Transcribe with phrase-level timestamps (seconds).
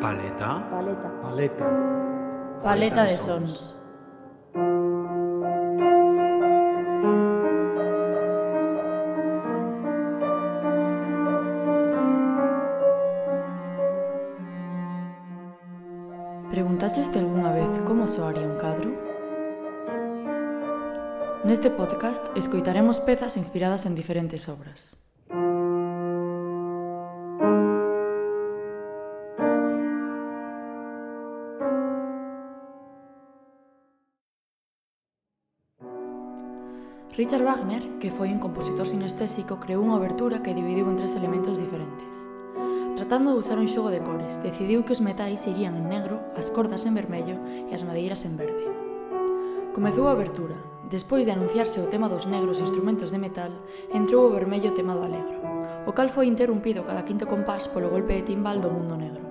[0.00, 0.70] Paleta.
[0.70, 0.70] Paleta.
[0.70, 1.10] Paleta.
[1.22, 1.66] Paleta.
[2.62, 3.74] Paleta de sons.
[16.50, 18.90] Preguntaxeste algunha vez como soaría un cadro?
[21.44, 24.96] Neste podcast escoitaremos pezas inspiradas en diferentes obras.
[37.16, 41.58] Richard Wagner, que foi un compositor sinestésico, creou unha obertura que dividiu en tres elementos
[41.58, 42.14] diferentes.
[42.94, 46.54] Tratando de usar un xogo de cores, decidiu que os metais irían en negro, as
[46.54, 47.34] cordas en vermello
[47.66, 48.62] e as madeiras en verde.
[49.74, 50.54] Comezou a abertura.
[50.86, 53.50] Despois de anunciarse o tema dos negros instrumentos de metal,
[53.90, 55.42] entrou o vermello tema do alegro,
[55.86, 59.26] o cal foi interrumpido cada quinto compás polo golpe de timbal do mundo negro.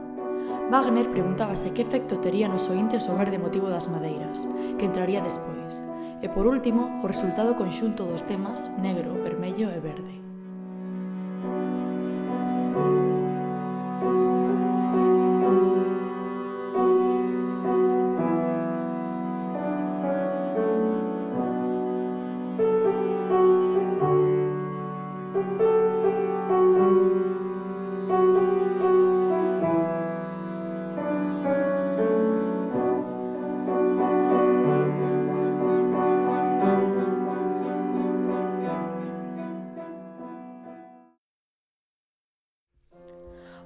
[0.68, 4.44] Wagner preguntábase que efecto tería nos ointes o verde motivo das madeiras,
[4.76, 5.80] que entraría despois,
[6.22, 10.29] e, por último, o resultado conxunto dos temas negro, vermello e verde.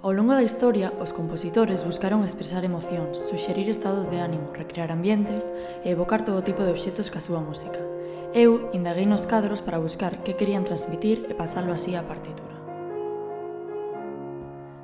[0.03, 5.47] Ao longo da historia, os compositores buscaron expresar emocións, suxerir estados de ánimo, recrear ambientes
[5.79, 7.79] e evocar todo tipo de obxetos ca súa música.
[8.35, 12.51] Eu indaguei nos cadros para buscar que querían transmitir e pasalo así á partitura.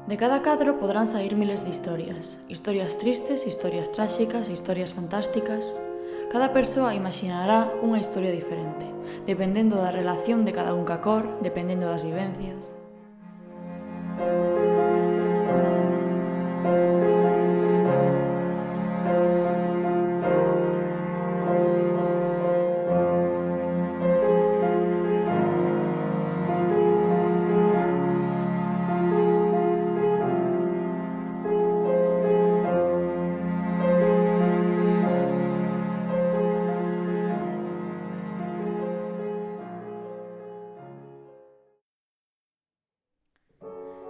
[0.08, 2.40] De cada cadro podrán sair miles de historias.
[2.48, 5.68] Historias tristes, historias tráxicas, historias fantásticas...
[6.32, 8.88] Cada persoa imaginará unha historia diferente,
[9.28, 12.79] dependendo da relación de cada un ca cor, dependendo das vivencias...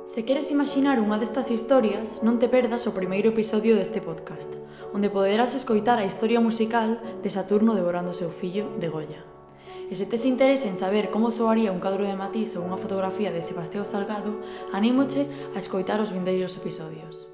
[0.09, 4.49] Se queres imaginar unha destas historias, non te perdas o primeiro episodio deste podcast,
[4.89, 9.21] onde poderás escoitar a historia musical de Saturno devorando seu fillo de Goya.
[9.85, 13.29] E se tes interese en saber como soaría un cadro de Matisse ou unha fotografía
[13.29, 14.41] de Sebastián Salgado,
[14.73, 17.29] anímoche a escoitar os vindeiros episodios.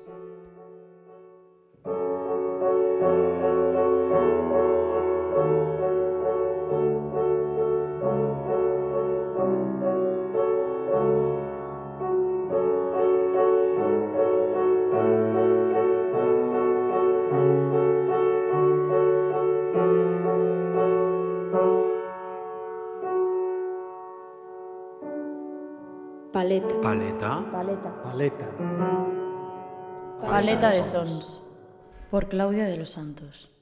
[26.36, 26.82] Paleta.
[26.82, 27.46] Paleta.
[27.50, 27.94] Paleta.
[28.04, 28.46] Paleta.
[30.20, 31.42] Paleta de sons,
[32.12, 33.55] por Claudia de los Santos.